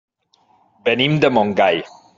Venim 0.89 1.21
de 1.27 1.33
Montgai. 1.39 1.85